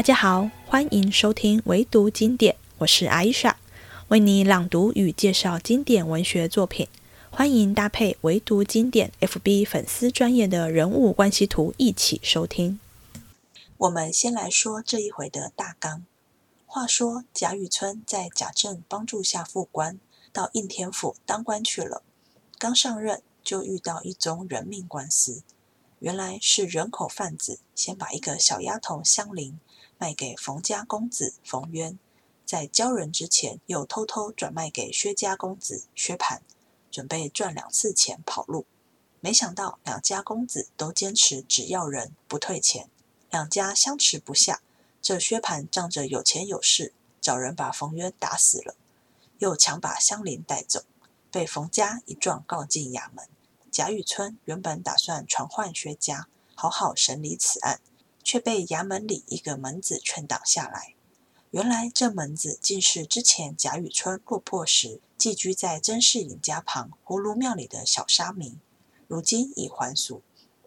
[0.00, 3.58] 大家好，欢迎收听唯读经典，我是阿伊莎，
[4.08, 6.88] 为你朗读与介绍经典文学作品。
[7.28, 12.80] 欢迎搭配唯读经典 FB 粉丝专业的人物关系图一起收听。
[13.76, 16.06] 我们先来说这一回的大纲。
[16.64, 20.00] 话说贾雨村在贾政帮助下复官，
[20.32, 22.02] 到应天府当官去了。
[22.56, 25.42] 刚上任就遇到一宗人命官司，
[25.98, 29.60] 原来是人口贩子先把一个小丫头香菱
[30.00, 31.98] 卖给冯家公子冯渊，
[32.46, 36.40] 在交人之前又偷偷转卖给薛家公子薛蟠，
[36.90, 38.64] 准备赚两次钱跑路。
[39.20, 42.88] 没想到两家公子都坚持只要人不退钱，
[43.28, 44.62] 两家相持不下。
[45.02, 48.74] 这薛蟠仗着有钱有势，找人把冯渊打死了，
[49.38, 50.84] 又强把香菱带走，
[51.30, 53.28] 被冯家一状告进衙门。
[53.70, 57.82] 贾雨村原本打算传唤薛家，好好审理此案，
[58.30, 60.94] 却被衙门里一个门子劝挡下来。
[61.50, 68.56] 原来这门子竟是之前贾雨村落魄时寄居在甄士隐家旁葫芦庙里的小沙弥，
[69.08, 70.22] 如今已还俗。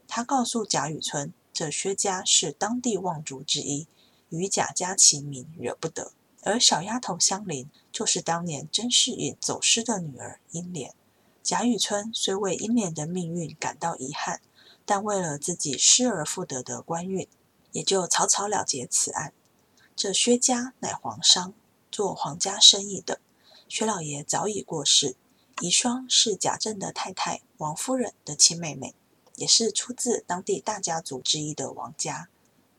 [0.10, 3.88] 他告诉贾雨村，这薛家是当地望族之一。
[4.28, 6.12] 与贾家齐名，惹不得。
[6.42, 10.94] 而小丫头香菱，就是当年甄士隐走失的女儿英莲。
[11.42, 14.42] 贾雨村虽为英莲的命运感到遗憾，
[14.84, 17.26] 但为了自己失而复得的官运，
[17.74, 19.34] 也就草草了结此案。
[19.94, 21.54] 这薛家乃皇商，
[21.92, 23.20] 做皇家生意的。
[23.68, 25.18] 薛老爷早已过世，
[25.60, 28.96] 遗孀是贾政的太太王夫人的亲妹妹，
[29.36, 32.30] 也是出自当地大家族之一的王家。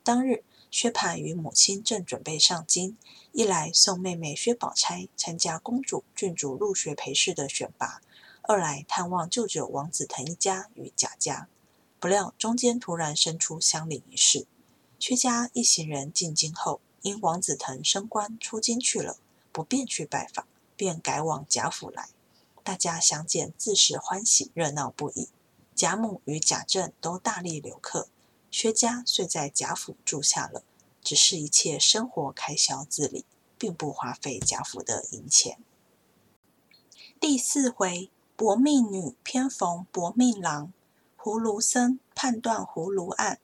[0.02, 0.42] 当日。
[0.70, 2.98] 薛蟠与母亲正准备上京，
[3.30, 8.02] 一来送妹妹薛宝钗参加公主、郡主入学陪试的选拔，
[8.42, 11.46] 二来探望舅舅王子腾一家与贾家。
[12.00, 14.48] 不料中间突然生出相邻一事。
[14.98, 19.18] 薛家一行人进京后，因王子腾升官出京去了，
[19.52, 20.46] 不便去拜访，
[20.76, 22.08] 便改往贾府来。
[22.62, 25.28] 大家相见自是欢喜，热闹不已。
[25.74, 28.08] 贾母与贾政都大力留客。
[28.50, 30.62] 薛家遂在贾府住下了，
[31.02, 33.24] 只是一切生活开销自理，
[33.58, 35.58] 并不花费贾府的银钱。
[37.20, 40.72] 第四回，薄命女偏逢薄命郎，
[41.18, 43.40] 葫芦僧判断葫芦案。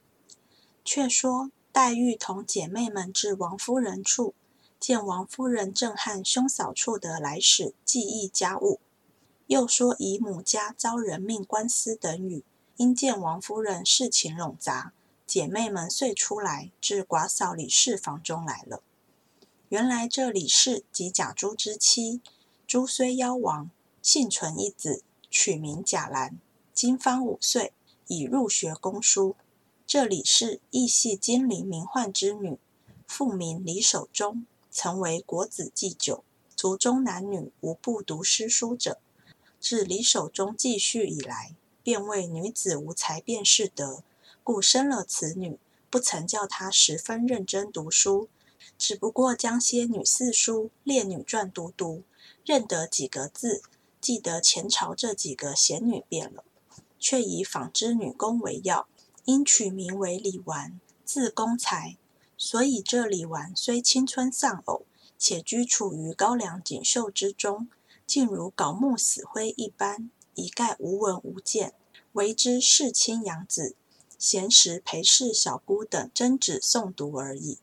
[0.92, 4.34] 却说黛玉同姐妹们至王夫人处，
[4.80, 8.80] 见王夫人正和兄嫂处的来使记议家务，
[9.46, 12.42] 又说姨母家遭人命官司等语，
[12.76, 14.92] 因见王夫人事情冗杂。
[15.28, 18.82] 姐妹们遂出来，至寡嫂李氏房中来了。
[19.68, 22.20] 原来这李氏即贾珠之妻，
[22.66, 23.70] 珠虽夭亡，
[24.02, 26.40] 幸存一子，取名贾兰，
[26.74, 27.72] 今方五岁，
[28.08, 29.36] 已入学攻书。
[29.90, 32.60] 这李氏亦系金陵名宦之女，
[33.08, 36.22] 父名李守忠，曾为国子祭酒，
[36.54, 39.00] 族中男女无不读诗书者。
[39.58, 44.04] 自李守忠继续以来，便为女子无才便是德。
[44.44, 45.58] 故生了此女，
[45.90, 48.28] 不曾叫她十分认真读书，
[48.78, 52.04] 只不过将些女四书、列女传读读，
[52.44, 53.60] 认得几个字，
[54.00, 56.44] 记得前朝这几个贤女便了。
[57.00, 58.86] 却以纺织女工为要，
[59.30, 61.96] 因取名为李纨，字公才，
[62.36, 64.84] 所以这李纨虽青春丧偶，
[65.16, 67.68] 且居处于高粱锦绣之中，
[68.08, 71.74] 竟如槁木死灰一般，一概无闻无见，
[72.14, 73.76] 为之世亲养子。
[74.18, 77.58] 闲时陪侍小姑等争执诵读而已。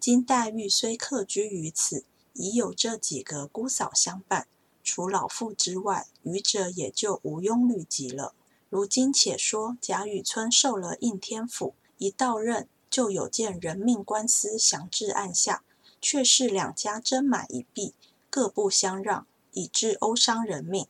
[0.00, 4.48] 金黛玉虽客居于此，已有这几个姑嫂相伴，
[4.82, 8.34] 除老妇之外，余者也就无庸虑及了。
[8.74, 15.62] 如今且说贾雨村受了应天府，一到任就有件人命官司详至案下，
[16.00, 17.94] 却是两家争买一币，
[18.28, 20.88] 各不相让，以致殴伤人命。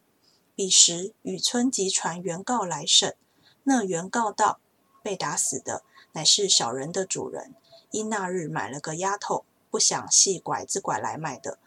[0.55, 3.17] 彼时雨村即传原告来审，
[3.65, 4.61] 那原告道。
[5.03, 5.83] 被打死的
[6.13, 7.55] 乃是小人的主人，
[7.91, 11.59] 因那日买了个丫头，不想系拐子拐来卖的。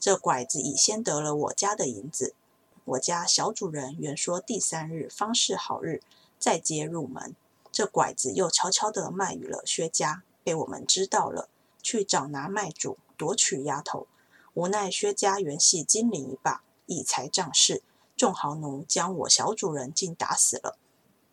[0.00, 2.34] 这拐子已先得了我家的银子，
[2.84, 6.02] 我家小主人原说第三日方是好日，
[6.38, 7.36] 再接入门。
[7.70, 11.48] 这拐子又悄悄地卖与了薛家，被我们知道了，
[11.82, 14.06] 去找拿卖主夺取丫头。
[14.54, 17.82] 无奈薛家原系金陵一霸，以财仗势，
[18.16, 20.76] 众豪奴将我小主人竟打死了。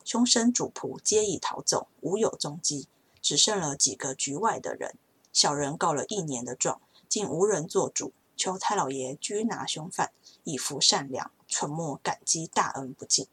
[0.05, 2.87] 凶身主仆皆已逃走，无有踪迹，
[3.21, 4.95] 只剩了几个局外的人。
[5.33, 6.79] 小人告了一年的状，
[7.09, 10.11] 竟无人做主，求太老爷拘拿凶犯，
[10.43, 13.27] 以服善良，沉默感激大恩不尽。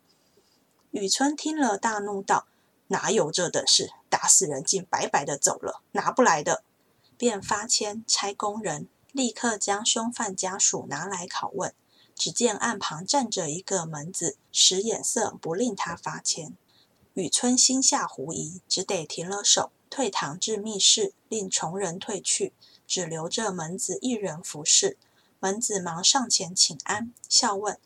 [0.91, 2.47] 雨村听了，大怒道
[2.89, 3.91] ：“哪有这等事？
[4.09, 6.63] 打死人竟白白的走了，拿不来的！”
[7.19, 11.75] 便发签差工人立刻将凶犯家属拿来拷问。
[12.17, 16.57] 只见岸旁站着一个门子，使眼色不令他发签。
[17.15, 22.53] 雨村心下狐疑，只得停了手，退堂至密室，令从人退去，
[22.87, 24.97] 只留着门子一人服侍。
[25.41, 27.79] 门子忙上前请安，笑问：“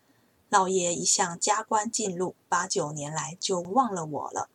[0.48, 4.48] 老爷一向加官进禄，八九年来就忘了我了？”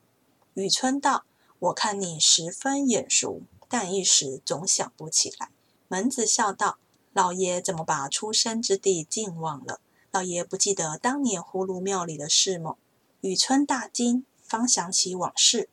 [0.55, 1.25] 雨村道
[1.59, 5.49] ：“我看你十分眼熟，但一时总想不起来。”
[5.87, 6.77] 门子笑道。
[7.15, 9.79] 老爷怎么把出生之地尽忘了？
[10.09, 12.75] 老爷不记得当年葫芦庙里的事吗？
[13.21, 15.69] 雨村大惊，方想起往事。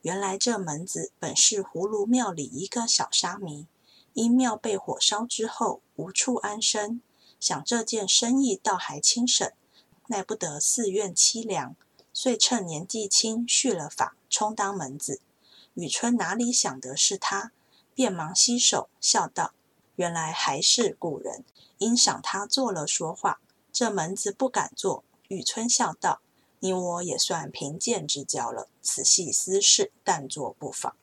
[0.00, 3.66] 原来这门子本是葫芦庙里一个小沙弥，
[4.14, 7.02] 因庙被火烧之后无处安身，
[7.40, 9.50] 想这件生意倒还轻省，
[10.08, 11.76] 奈不得寺院凄凉，
[12.12, 15.20] 遂趁年纪轻续了法，充当门子。
[15.74, 17.52] 雨村哪里想得是他，
[17.94, 19.52] 便忙洗手，笑道。
[19.96, 21.44] 原来还是故人，
[21.78, 23.40] 因赏他做了说话，
[23.72, 25.04] 这门子不敢做。
[25.28, 26.20] 雨村笑道
[26.60, 30.96] ：“你我也算贫贱之交了，此系私事，但做不妨。”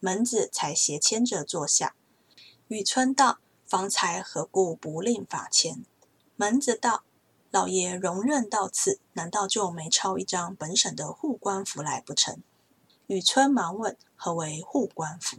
[0.00, 1.94] 门子才斜牵着坐下。
[2.68, 3.38] 雨村道
[3.72, 5.82] ：“方才何故不令法签？”
[6.36, 7.04] 门子道
[7.50, 12.42] ：“老爷容任到此，难道就没抄一张本省的护官符来不成？”
[13.08, 15.38] 雨村忙问：“何为护官符？”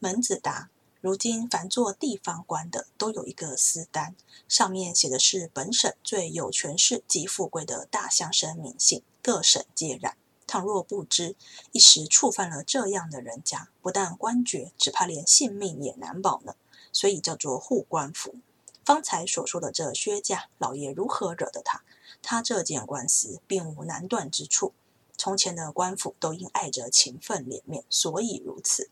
[0.00, 0.70] 门子答。
[1.00, 4.14] 如今凡做地方官的，都有一个私单，
[4.48, 10.16] 上面写的是本省最有权势及富贵的大乡绅名姓，各省皆然。
[10.46, 11.34] 倘若不知，
[11.72, 16.54] 一时触犯了这样的人家，不但官爵，只怕连性命也难保呢。
[16.92, 18.36] 所以叫做护官符。
[18.84, 21.82] 方才所说的这薛家老爷如何惹得他？
[22.22, 24.72] 他这件官司并无难断之处。
[25.16, 28.90] 从前的官府都因爱着情分脸面，所以如此。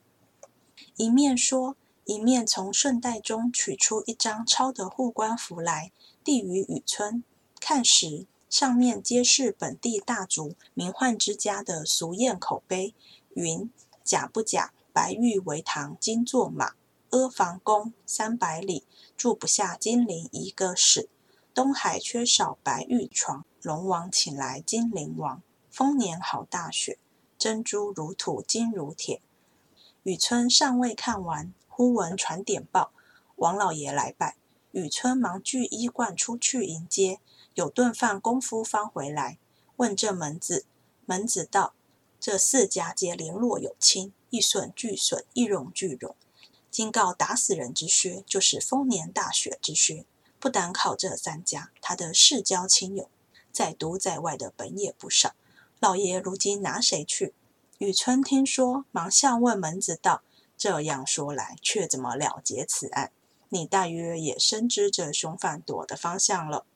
[0.97, 1.77] 一面说。
[2.07, 5.93] 一面从顺带中取出一张抄的护官符来，
[6.25, 7.23] 递于雨村
[7.61, 12.95] 看时，上面皆是本地大族名宦之家的俗谚口碑。
[13.35, 13.71] 云：
[14.03, 16.75] 假不假，白玉为堂金作马；
[17.11, 18.85] 阿房宫三百里，
[19.17, 21.09] 住不下金陵一个史。
[21.53, 25.43] 东海缺少白玉床，龙王请来金陵王。
[25.71, 26.99] 丰年好大雪，
[27.37, 29.21] 珍珠如土金如铁。
[30.05, 31.53] 雨村尚未看完。
[31.67, 32.93] 忽闻传点报，
[33.37, 34.37] 王老爷来拜。
[34.71, 37.19] 雨村忙具衣冠出去迎接。
[37.55, 39.39] 有顿饭功夫方回来，
[39.77, 40.65] 问这门子。
[41.07, 41.75] 门子道：
[42.21, 46.15] 这四家皆联络有亲，一损俱损，一荣俱荣。
[46.71, 50.05] 今告打死人之靴，就是丰年大雪之靴。
[50.39, 53.11] 不单靠这三家，他的世交亲友，
[53.53, 55.35] 在都在外的本也不少。
[55.81, 57.35] 老爷如今拿谁去？
[57.79, 60.23] 雨村听说，忙笑问门子道。
[60.57, 63.11] 这样说来，却怎么了结此案？
[63.49, 66.67] 你大约也深知这凶犯躲的方向了。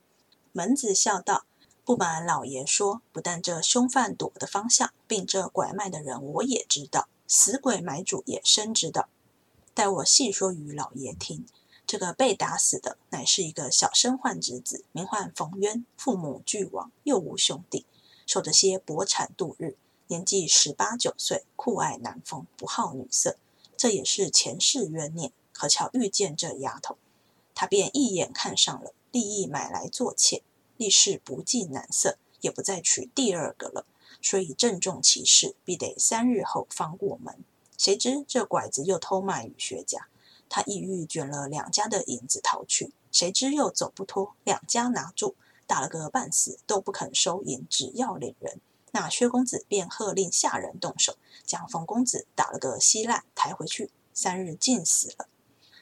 [0.51, 1.45] 门子笑道
[1.85, 7.07] ：“不瞒老爷说，不但这凶犯躲的方向，并这拐卖的人，我也知道。
[7.27, 9.07] 死鬼买主也深知道。
[9.75, 11.45] 待我细说与老爷听。
[11.85, 17.85] 这个被打死的，乃是一个小生宦之子，名唤冯渊，父母俱亡，又无兄弟，
[18.25, 19.75] 守着些薄产度日。
[20.07, 23.35] 年纪十八九岁，酷爱男风，不好女色。”
[23.75, 26.97] 这也是前世冤孽，可巧遇见这丫头，
[27.53, 30.41] 他便一眼看上了，立意买来做妾，
[30.77, 33.85] 立誓不近男色，也不再娶第二个了。
[34.21, 37.43] 所以郑重其事，必得三日后方过门。
[37.77, 40.07] 谁知这拐子又偷卖与薛家，
[40.49, 45.35] 他意欲卷了两家的银子逃去，谁知又走不脱，两家拿住，
[45.67, 48.59] 打了个半死，都不肯收银，只要领人。
[48.91, 55.27] 那薛公子便喝令下人动手，将冯公子打了个稀烂，抬回去，三日尽死了。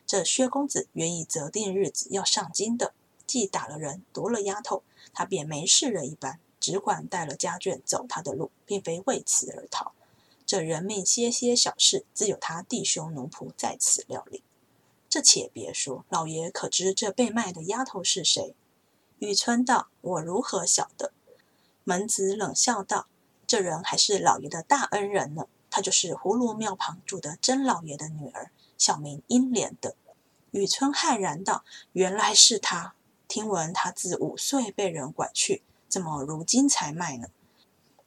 [0.07, 2.93] 这薛公子原已择定日子要上京的，
[3.27, 4.81] 既打了人，夺了丫头，
[5.13, 9.91] 他便没事人一般，只管带了家眷走他的路，并非为此而逃。
[10.53, 14.43] 这人命些些小事，自有他弟兄奴仆在此料理。
[15.09, 18.53] 这且别说，老爷可知这被卖的丫头是谁？
[19.17, 21.11] 雨村道：“我如何晓得？”
[21.83, 23.07] 门子冷笑道
[23.47, 25.47] ：“这人还是老爷的大恩人呢。
[25.71, 29.95] 他就是葫芦庙旁住的甄老爷的女儿，小名英莲的。”
[30.51, 32.93] 雨村骇然道：“原来是他！
[33.27, 37.29] 听闻他自五岁被人拐去，怎么如今才卖呢？”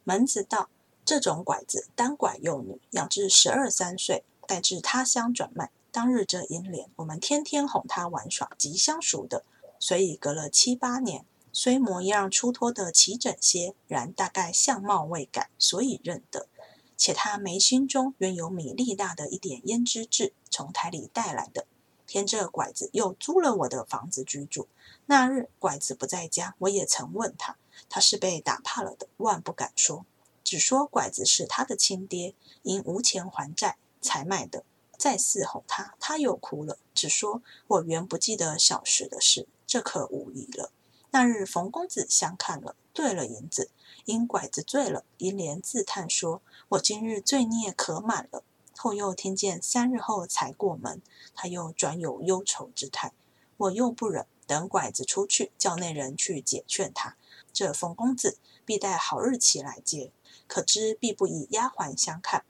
[0.05, 0.69] 门子道
[1.07, 5.71] ：“这种拐子单拐幼女，养至十二三岁，带至他乡转卖。
[5.89, 9.45] 当日这英莲，我们天天哄他玩耍，极相熟的，
[9.79, 11.23] 所以隔了七八年。”
[11.53, 16.49] 虽模样出脱的齐整些，然大概相貌未改，所以认得。
[16.97, 21.65] 且他眉心中原有米粒大的一点胭脂痣，从台里带来的。
[22.05, 24.67] 偏这拐子又租了我的房子居住。
[25.05, 27.55] 那日拐子不在家，我也曾问他，
[27.87, 30.05] 他是被打怕了的，万不敢说，
[30.47, 34.63] 只说拐子是他的亲爹，因无钱还债才卖的。
[34.97, 40.71] 再次哄他，他又哭了，只说我原不记得小时的事，这可无疑了。
[41.11, 43.69] 那日冯公子相看了，兑了银子，
[44.05, 48.45] 因拐子醉了，银莲自叹说：“我今日罪孽可满了。”
[48.77, 51.01] 后又听见三日后才过门，
[51.35, 53.11] 他又转有忧愁之态。
[53.57, 57.17] 我又不忍，等拐子出去，叫那人去解劝他。
[57.51, 60.11] 这冯公子必待好日期来接，
[60.47, 62.43] 可知必不以丫鬟相看。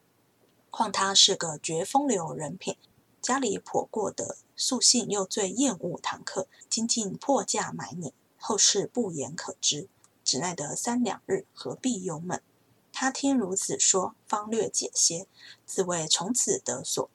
[0.70, 2.78] 况他是个绝风流人品，
[3.22, 9.88] 家里颇过的，素性又最厌恶堂客，今竟破价买你，后事不言可知。
[10.24, 12.42] 只奈得三两日，何必忧闷？
[12.92, 15.28] 他听如此说，方略解些，
[15.66, 17.10] 自谓从此得所。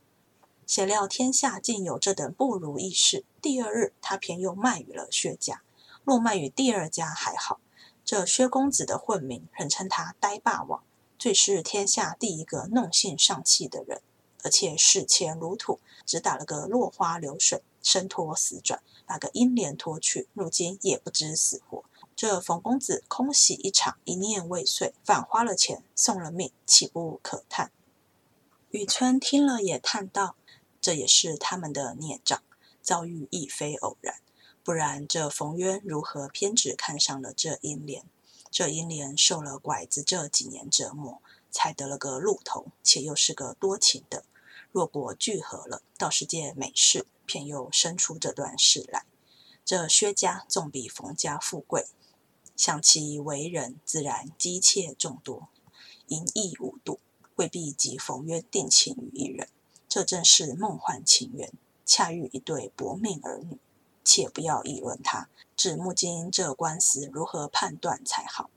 [0.66, 3.24] 谁料天下竟有这等不如意事。
[3.42, 5.62] 第二日，他偏又卖与了薛家。
[6.04, 7.60] 若卖与第二家还好，
[8.04, 10.82] 这薛公子的混名，人称他呆霸王。
[11.18, 14.02] 最是天下第一个弄性上气的人，
[14.42, 21.84] 而且视钱如土，只打了个落花流水，生拖死转，把个英莲拖去，如今也不知死活。
[22.16, 27.70] 这冯公子空喜一场，一念未遂，反花了钱送了命，岂不可叹？
[28.70, 30.34] 雨村听了也叹道
[30.80, 32.42] ：“这也是他们的孽障，
[32.82, 34.16] 遭遇亦非偶然，
[34.64, 38.04] 不然这冯渊如何偏只看上了这英莲？”
[38.50, 44.24] 这英莲受了拐子这几年折磨，才得了个鹿头，且又是个多情的。
[44.70, 49.06] 若果聚合了，倒是件美事，偏又生出这段事来。
[49.64, 51.86] 这薛家纵比冯家富贵，
[52.54, 55.48] 想其为人，自然姬妾众多，
[56.08, 57.00] 淫逸无度，
[57.36, 59.48] 未必及冯约定情于一人。
[59.88, 61.50] 这正是梦幻情缘，
[61.86, 63.58] 恰遇一对薄命儿女。
[64.04, 68.50] 且不要议论他，指目金这官司如何判断才好？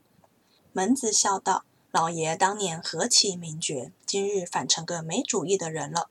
[0.72, 6.10] 门子笑道：“老爷当年何其明觉，今日反成个没主意的人了。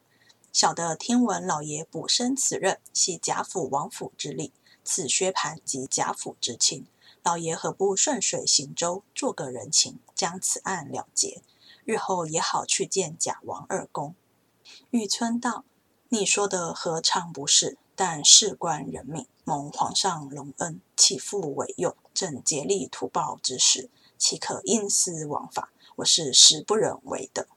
[0.52, 6.88] 小的听闻老爷补升此任，系贾府王府之力，此薛蟠及贾府之亲，
[7.22, 11.42] 老爷何不顺水行舟，做个人情，将此案了结，
[11.84, 14.16] 日后也好去见贾王二公。”
[14.90, 15.66] 玉春道
[16.10, 25.72] ：“你说的何尝不是？”但事关人命，蒙皇上隆恩，起复委用，正竭力图报之时，岂可因私枉法？
[25.98, 27.48] 我是实不忍为的。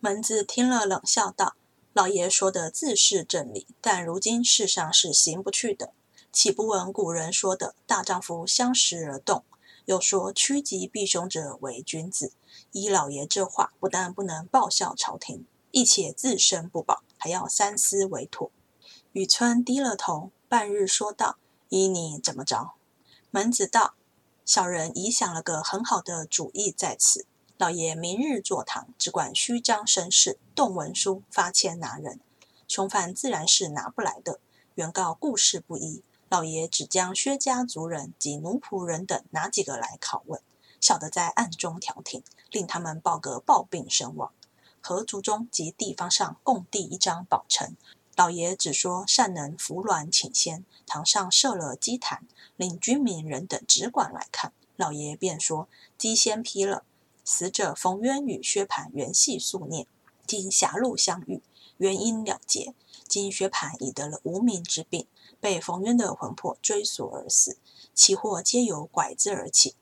[0.00, 1.56] 门子听了，冷笑道
[1.92, 5.92] ：“老爷说的自是正理，但如今世上是行不去的。
[6.32, 9.44] 岂不闻古人说的‘大丈夫相识而动’？
[9.84, 12.32] 又说‘趋吉避凶者为君子’。
[12.72, 18.50] 依老爷这话，不但不能报效朝廷，亦且自身不保，还要三思为妥。”
[19.14, 21.38] 雨村低了头，半日说道
[21.70, 22.72] ：“依你怎么着？”
[23.30, 23.94] 门子道
[24.44, 27.24] ：“小人已想了个很好的主意在此。
[27.56, 32.18] 老爷明日坐堂，只管虚张声势，动文书，发签拿人。
[32.66, 34.40] 凶犯自然是拿不来的。
[34.74, 40.42] 原告故事不一，老爷只将薛家族人及奴仆人等拿几个来拷问，
[40.80, 44.32] 小的在暗中调停，令他们报个暴病身亡。
[44.80, 47.76] 河族中及地方上共递一张保呈。”
[48.16, 54.52] 老爷只说善能服卵请仙，堂上设了祭坛，令军民人等只管来看。
[54.76, 55.68] 老爷便说
[55.98, 56.84] 鸡先批了，
[57.24, 59.88] 死者冯渊与薛蟠原系宿孽，
[60.26, 61.42] 今狭路相遇，
[61.78, 62.74] 原因了结。
[63.08, 65.08] 今薛蟠已得了无名之病，
[65.40, 67.58] 被冯渊的魂魄追索而死，
[67.94, 69.74] 其祸皆由拐子而起。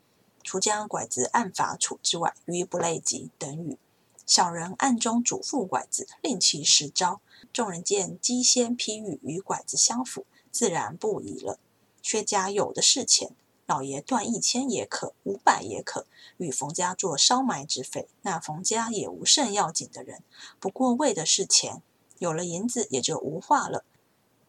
[0.43, 3.79] 除将拐子按法处之外，余不累及等语。
[4.27, 7.21] 小人暗中嘱咐拐子，令其实招。
[7.53, 11.59] 众人见鸡仙批语与拐子相符，自然不疑了。
[12.03, 13.35] 薛家有的是钱，
[13.67, 16.07] 老爷断一千也可，五百也可，
[16.37, 18.09] 与冯家做烧埋之费。
[18.23, 20.23] 那冯家也无甚要紧的人，
[20.61, 21.83] 不过为的是钱。
[22.19, 23.85] 有了银子，也就无话了。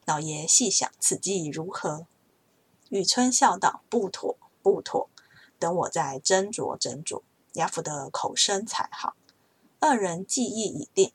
[0.06, 2.06] 老爷细想此计如何？
[2.90, 5.10] 雨村笑道：“不妥，不妥，
[5.58, 7.24] 等我再斟酌斟酌。
[7.52, 9.16] 贾府的口声才好。”
[9.80, 11.12] 二人计议已定。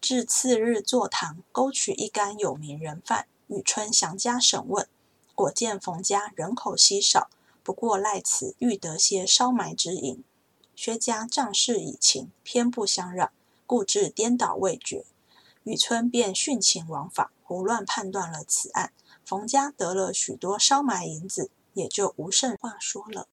[0.00, 4.88] 至次日坐堂，勾取一干有名人犯，与春详加审问。
[5.34, 7.30] 果见冯家人口稀少，
[7.62, 10.24] 不过赖此欲得些烧埋之银。
[10.74, 13.30] 薛家仗势以情，偏不相让，
[13.66, 15.04] 故致颠倒未决。
[15.64, 18.92] 雨村便徇情枉法，胡乱判断了此案。
[19.24, 23.28] 冯家得了许多烧埋银子，也就无甚话说了。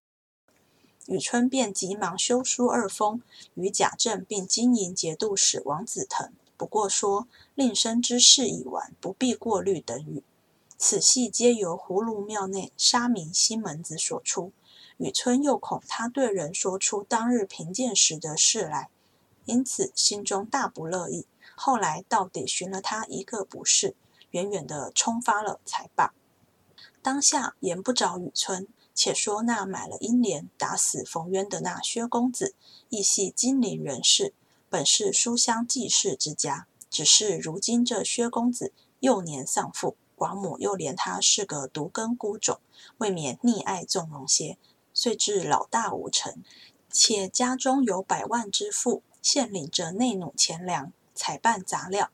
[1.05, 3.21] 雨春便急忙修书二封，
[3.53, 6.33] 与贾政并经营节度使王子腾。
[6.57, 10.23] 不过说令生之事已完，不必过虑等语。
[10.77, 14.51] 此戏皆由葫芦庙内沙弥西门子所出。
[14.97, 18.89] 雨村又恐他对人说出当日贫贱时的事来，
[19.45, 21.27] 因此心中大不乐意。
[21.55, 23.95] 后来到底寻了他一个不是，
[24.31, 26.13] 远远的冲发了才罢。
[27.03, 32.55] 当下言不着雨村，且说那买了英莲打死冯渊的那薛公子，
[32.89, 34.33] 亦系金陵人士，
[34.69, 36.67] 本是书香济世之家。
[36.89, 38.71] 只是如今这薛公子
[39.01, 42.59] 幼年丧父，寡母又怜他是个独根孤种，
[42.97, 44.57] 未免溺爱纵容些。
[44.93, 46.41] 遂至老大无成，
[46.89, 52.09] 且家中有百万之富，现领着内弩钱粮，采办杂料。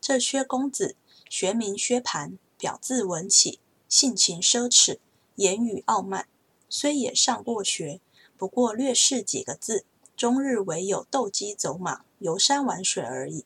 [0.00, 0.94] 这薛公子
[1.28, 4.98] 学名薛蟠，表字文起，性情奢侈，
[5.34, 6.28] 言语傲慢。
[6.68, 8.00] 虽也上过学，
[8.36, 9.84] 不过略识几个字，
[10.18, 13.44] 终日唯有斗鸡走马、游山玩水而已。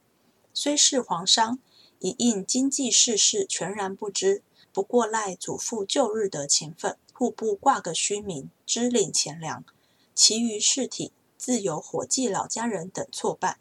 [0.54, 1.58] 虽是皇商，
[1.98, 6.96] 以应经济世事全然不知，不过赖祖父旧日的情分。
[7.12, 9.62] 户部挂个虚名，支领钱粮，
[10.14, 13.58] 其余事体自有伙计老家人等错办。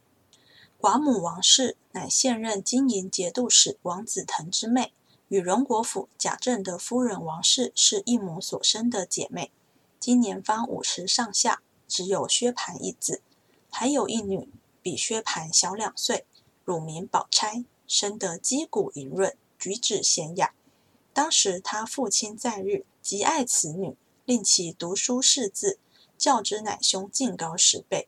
[0.79, 4.93] 寡母王氏乃现任经营节度使王子腾之妹，
[5.27, 9.51] 与荣国府贾政的夫人王氏是一母所生的姐妹。
[9.99, 13.21] 今年方五十上下，只有薛蟠一子，
[13.69, 14.47] 还有一女，
[14.81, 16.25] 比薛蟠小两岁，
[16.63, 20.53] 乳名宝钗，生得肌骨莹润，举止娴雅。
[21.11, 22.85] 当时他父亲在日。
[23.01, 25.79] 极爱此女，令其读书识字，
[26.19, 28.07] 教之乃兄敬高十倍。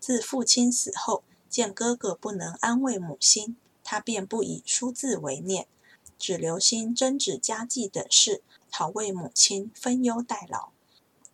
[0.00, 5.68] 自父亲死后，见哥哥不能安慰母心，他便不以书字为念，
[6.18, 10.70] 只留心争执家计等事，好为母亲分忧代劳。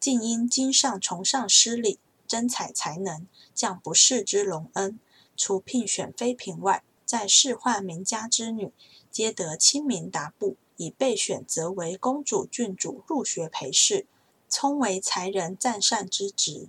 [0.06, 1.98] 竟因经上崇尚诗礼，
[2.28, 5.00] 珍采才能，降不世之隆恩。
[5.36, 8.70] 除聘选妃嫔外，在仕宦名家之女，
[9.10, 10.54] 皆得亲民达布。
[10.76, 14.06] 以被选择为公主、郡主入学陪侍，
[14.48, 16.68] 聪为才人赞善之职。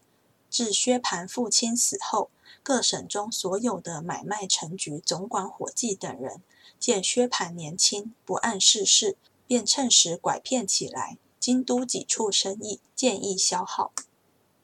[0.49, 2.31] 至薛蟠父亲死后，
[2.63, 6.41] 各省中所有的买卖陈局总管伙计等人，
[6.79, 11.19] 见薛蟠年轻不谙世事，便趁时拐骗起来。
[11.39, 13.91] 京都几处生意渐易消耗。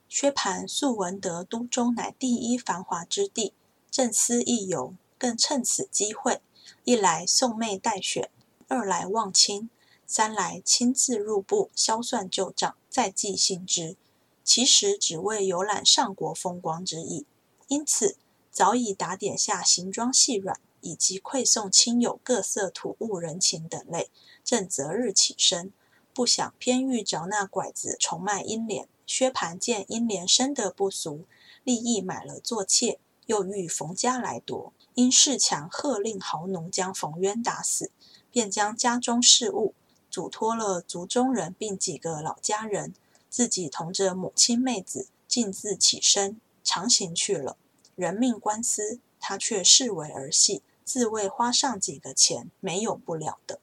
[0.10, 3.54] 薛蟠素闻得都中乃第一繁华之地，
[3.90, 6.42] 正思一游，更趁此机会，
[6.84, 8.30] 一来送妹待选。
[8.68, 9.70] 二来望亲，
[10.06, 13.96] 三来亲自入部销算旧账，再记新知。
[14.44, 17.26] 其实只为游览上国风光之意。
[17.68, 18.18] 因此
[18.52, 24.10] 早已打点下行装细软，以及馈送亲友各色土物人情等类，
[24.44, 25.72] 正择日起身。
[26.14, 28.88] 不想偏遇着那拐子重卖英莲。
[29.06, 31.26] 薛蟠见英莲生得不俗，
[31.64, 37.92] 立意买了做妾，又遇冯家来夺，因恃强喝令豪奴将冯渊打死。
[38.32, 39.76] 便将家中事务
[40.10, 42.96] 嘱托了族中人，并几个老家人，
[43.30, 47.58] 自己同着母亲妹子径自起身长行去了。
[47.96, 53.60] 人命官司，他却视为儿戏，自谓花上几个钱，没有不了的。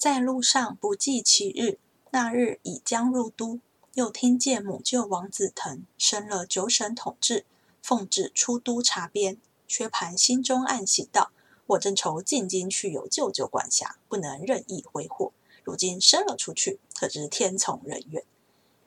[0.00, 1.78] 在路上不计其日，
[2.10, 3.60] 那日已将入都，
[3.92, 7.44] 又听见母舅王子腾升了九省统治，
[7.82, 9.36] 奉旨出都查边。
[9.68, 11.32] 薛蟠心中暗喜道。
[11.66, 15.32] 我正愁进京去有舅舅管辖，不能任意挥霍。
[15.64, 18.24] 如今升了出去，可知天从人愿。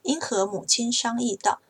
[0.02, 1.62] 因和母亲商议道：“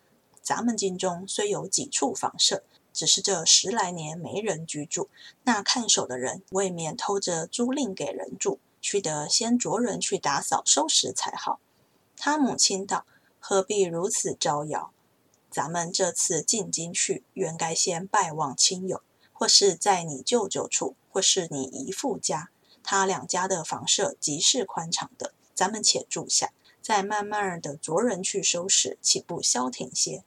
[0.41, 5.09] 咱们京中虽有几处房舍，只是这十来年没人居住，
[5.43, 11.59] 那看守的人未免偷着租赁给人住，须得先着人去打扫收拾才好。”
[12.15, 13.07] 他母亲道
[13.41, 14.93] ：“何必如此招摇？
[15.49, 19.01] 咱们这次进京去，原该先拜望亲友。”
[19.35, 22.49] 或是在你舅舅处，或是你姨父家，
[22.81, 30.23] 他两家的房舍极是宽敞的，咱们且住下，再慢慢的着人去收拾，岂不消停些？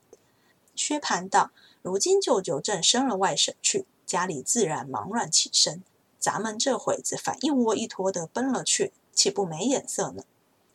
[0.75, 5.83] 薛蟠道：“如今舅舅正升了外省去，家里自然忙乱起身，
[6.27, 10.25] 咱们这会子反一窝一拖的奔了去，岂不没眼色呢？”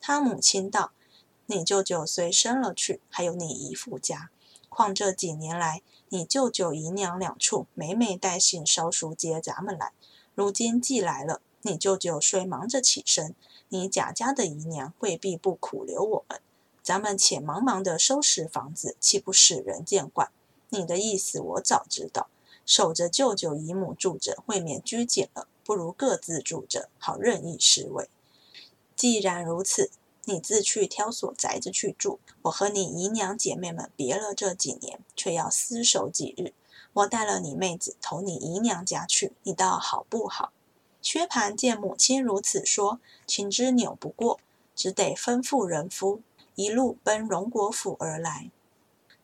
[0.00, 0.92] 他母亲道
[1.44, 4.30] ：“你舅舅虽生了去，还有你姨父家。”
[4.70, 9.92] 况这几年来，你舅舅姨娘两处每每带信捎书接咱们来，
[10.34, 13.34] 如今既来了，你舅舅虽忙着起身，
[13.68, 16.40] 你贾家的姨娘未必不苦留我们。
[16.82, 20.30] 咱们且忙忙的收拾房子，岂不使人见怪？
[20.70, 22.30] 你的意思我早知道，
[22.64, 28.08] 守着舅舅姨母住着，未免拘谨了，不如各自住着，好任意施为。
[28.96, 29.90] 既然如此。
[30.24, 36.54] 你自去挑所宅子去住，我和你姨娘姐妹们别了这几年，却要厮守几日。
[36.92, 40.52] 我带了你妹子投你姨娘家去，你倒好不好？”
[41.02, 44.38] 薛蟠见母亲如此说，情之扭不过，
[44.76, 46.20] 只得吩咐人夫
[46.54, 48.52] 一路奔荣国府而来。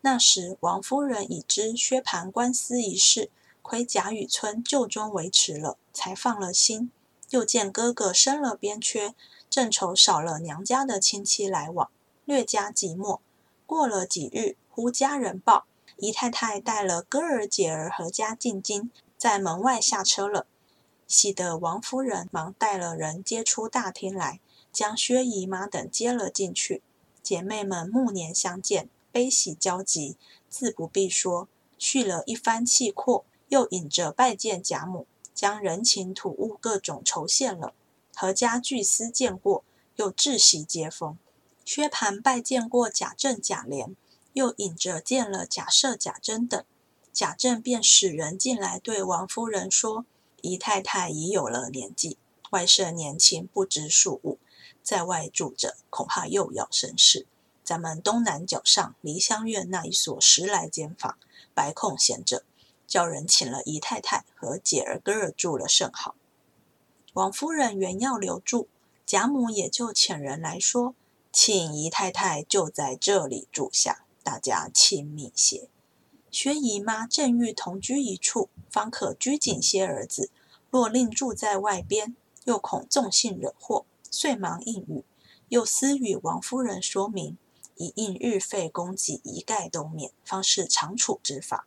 [0.01, 3.31] 那时王夫人已知薛蟠官司一事，
[3.63, 6.91] 亏贾雨村就中维持了，才放了心。
[7.31, 9.15] 又见哥哥生了边缺，
[9.51, 11.91] 正愁少了娘家的亲戚来往，
[12.25, 13.19] 略加寂寞。
[13.67, 20.47] 过了几日，忽家人报，姨太太带了哥儿姐儿合家进京，在门外下车了。
[21.07, 24.41] 喜得王夫人忙带了人接出大厅来，
[24.73, 26.83] 将薛姨妈等接了进去。
[27.23, 30.17] 姐妹们暮年相见，悲喜交集，
[30.49, 31.49] 自不必说。
[31.77, 35.09] 叙了一番气阔，又引着拜见贾母。
[35.35, 37.75] 将人情土物各种酬献了，
[38.15, 39.65] 阖家俱思见过，
[39.97, 41.19] 又致喜接风。
[41.65, 43.97] 薛蟠拜见过贾政、贾琏，
[44.35, 46.65] 又引着见了贾赦、贾珍等。
[47.13, 50.07] 贾政便使人进来，对王夫人说
[50.43, 52.19] ：“姨太太已有了年纪，
[52.51, 54.39] 外甥年轻，不知庶务，
[54.85, 57.27] 在外住着，恐怕又要生事。
[57.69, 61.19] 咱们东南角上梨香院那一所十来间房，
[61.53, 62.43] 白空闲着。”
[62.89, 66.15] 叫人请了姨太太和姐儿哥儿住了甚好。
[67.13, 68.69] 王夫人原要留住，
[69.05, 70.95] 贾母也就遣人来说，
[71.31, 75.69] 请姨太太就在这里住下，大家亲密些。
[76.31, 80.31] 薛姨妈正欲同居一处，方可拘谨些儿子。
[80.71, 85.05] 若另住在外边，又恐纵性惹祸，遂忙应允。
[85.51, 87.37] 又私与王夫人说明，
[87.79, 91.67] 以应日费供给一概都免，方是长处之法。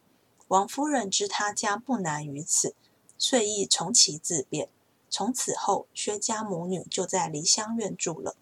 [0.50, 2.76] 王夫人知他家不难于此，
[3.18, 4.70] 遂意从其自便。
[5.10, 8.36] 从此后，薛家母女就在梨香院住了。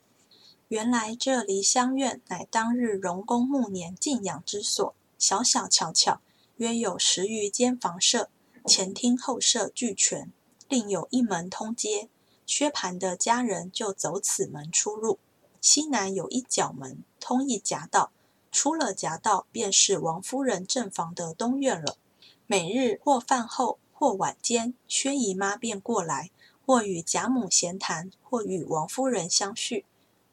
[0.67, 6.21] 原来这梨香院乃当日荣公暮年静养之所，小小巧巧，
[6.57, 8.29] 约有十余间房舍，
[8.65, 10.31] 前厅后舍俱全，
[10.67, 12.09] 另有一门通街。
[12.45, 15.19] 薛蟠的家人就走此门出入。
[15.61, 18.11] 西南有一角门，通一夹道。
[18.51, 21.97] 出了夹道，便是王夫人正房的东院了。
[22.47, 26.31] 每日或饭后，或晚间，薛姨妈便过来，
[26.65, 29.85] 或与贾母闲谈，或与王夫人相叙。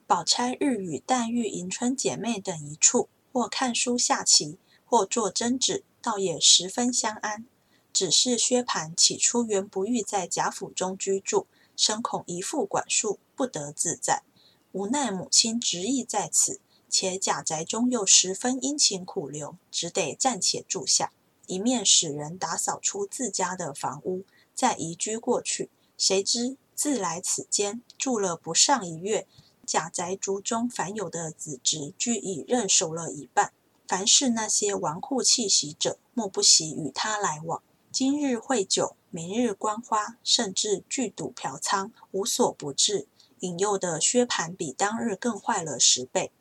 [0.06, 7.44] 宝钗日与黛玉、迎春姐妹等一处，或看书下棋，或做针纸，倒也十分相安。
[7.92, 14.22] 只是薛蟠起初原不欲在贾府中居住，深恐一副管束，不得自在。
[14.76, 16.60] 无奈母亲执意在此。
[16.90, 21.12] 且贾宅中又十分殷勤苦留，只得暂且住下，
[21.46, 25.70] 一面使人打扫出自家的房屋，再移居过去。
[25.96, 29.26] 谁知自来此间住了不上一月，
[29.64, 33.54] 贾宅族中凡有的子侄，俱已认熟了一半。
[33.88, 37.62] 凡是那些纨绔气息者，莫不喜与他来往。
[37.90, 43.08] 今日会酒，明日观花，甚至聚赌嫖娼，无所不至，
[43.40, 46.32] 引诱的薛蟠比当日更坏了十倍。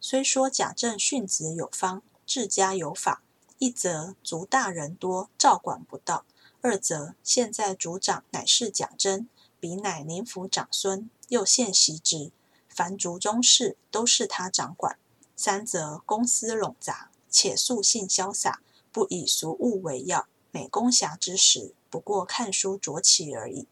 [0.00, 3.22] 虽说贾政训子有方，治家有法，
[3.58, 6.24] 一则族大人多，照管不到；
[6.60, 9.28] 二则现在族长乃是贾珍，
[9.60, 12.32] 彼乃宁府长孙，又现袭职，
[12.68, 14.96] 凡族中事都是他掌管；
[15.36, 18.60] 三则公私冗杂，且素性潇洒，
[18.90, 23.68] 不以俗务为要，每公暇之时，不过看书酌棋而已。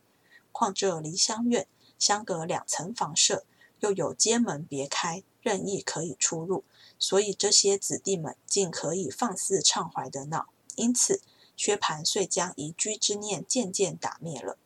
[0.52, 1.66] 况这梨香院，
[2.00, 3.44] 相隔两层房舍，
[3.78, 5.22] 又有街门别开。
[5.42, 6.64] 任意可以出入，
[6.98, 10.50] 所以这些子弟们竟可以放肆畅怀的闹。
[10.74, 11.22] 因此，
[11.56, 14.58] 薛蟠遂将移居之念渐渐打灭了。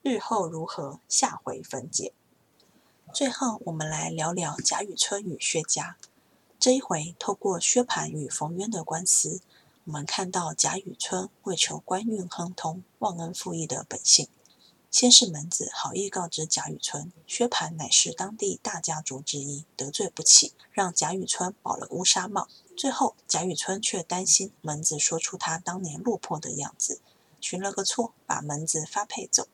[0.00, 2.14] 日后如何，下回分解。
[3.12, 5.98] 最后，我们来聊聊贾雨村与薛家。
[6.58, 9.42] 这一回，透过薛蟠与冯渊的官司，
[9.84, 14.26] 我们看到贾雨村为求官运亨通、忘恩负义的本性。
[14.90, 22.48] 先是门子好意告知贾雨村，薛蟠乃是当地大家族之一，得罪不起，让贾雨村保了乌纱帽。
[22.74, 27.02] 最后贾雨村却担心门子说出他当年落魄的样子，
[27.38, 29.46] 寻了个错，把门子发配走。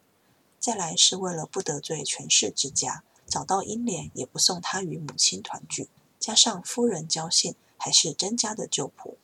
[0.60, 5.88] 再来是为了不得罪权势之家，找到英莲也不送他与母亲团聚。
[6.20, 9.16] 加上夫人交信，还是甄家的旧仆，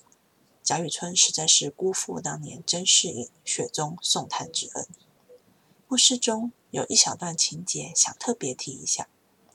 [0.62, 4.88] 贾雨村实在是辜负当年甄士隐雪中送炭之恩。
[5.90, 9.08] 故事中有一小段情节，想特别提一下。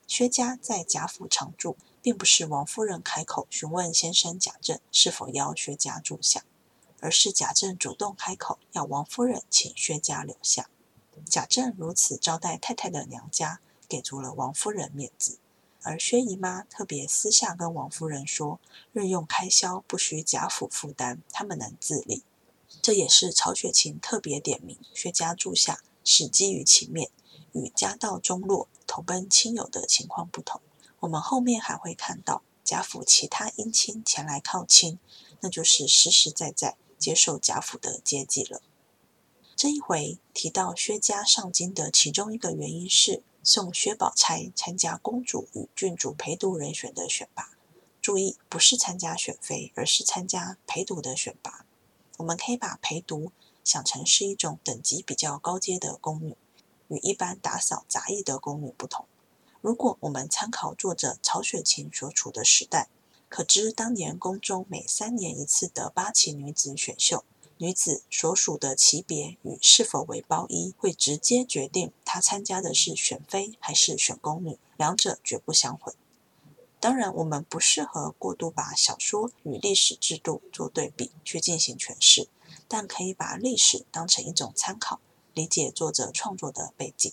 [0.06, 6.44] 薛家在贾府常住，并不是王夫人开口询问先生贾政是否邀薛家住下，
[7.00, 10.70] 而是贾政主动开口要王夫人请薛家留下。
[11.26, 15.40] 贾政如此招待太太的娘家，给足了王夫人面子。
[15.84, 18.60] 而薛姨妈特别私下跟王夫人说，
[18.92, 22.24] 日用开销不需贾府负担，他们能自理。
[22.82, 27.10] 这也是曹雪芹特别点名薛家住下，始基于情面，
[27.52, 30.62] 与家道中落、投奔亲友的情况不同。
[31.02, 34.98] 我们后面还会看到贾府其他姻亲前来靠亲，
[35.42, 38.62] 那就是实实在在接受贾府的接济了。
[39.56, 47.52] 这一回提到薛家上京的其中一个原因是送薛宝钗参加公主与郡主陪读人选的选拔。
[48.02, 51.66] 注意，不是参加选妃，而是参加陪读的选拔。
[52.18, 53.32] 我们可以把陪读
[53.66, 56.38] 想成是一种等级比较高阶的宫女，
[56.88, 59.06] 与一般打扫杂役的宫女不同。
[59.60, 62.88] 如果我们参考作者曹雪芹所处的时代，
[63.28, 67.26] 可知当年宫中每三年一次的八旗女子选秀，
[67.58, 75.96] 女子所属的级别与是否为包衣，会直接决定她参加的是选妃还是选宫女，两者绝不相混。
[76.80, 82.28] 当然，我们不适合过度把小说与历史制度做对比去进行诠释，
[82.68, 85.00] 但可以把历史当成一种参考，
[85.34, 87.12] 理解作者创作的背景。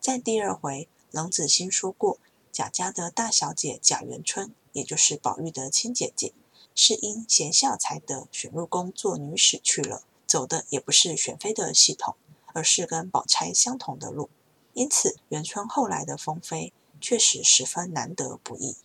[0.00, 2.18] 在第二回，冷子兴说过，
[2.50, 6.32] 贾家的大小姐贾元春，也就是宝玉的亲姐姐，
[6.74, 12.16] 是因贤孝才得选入宫做女史去了，走的也不是选妃的系统，
[12.54, 14.30] 而是跟宝钗相同的路。
[14.72, 18.76] 因此，元春后来的封妃确实十分难得不易。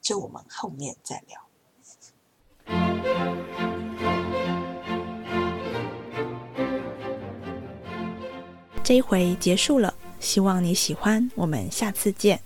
[0.00, 1.45] 这我们后面再聊。
[8.86, 12.40] 这一回结束了，希望你喜欢，我们下次见。